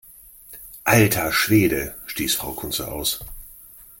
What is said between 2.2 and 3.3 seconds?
Frau Kunze aus.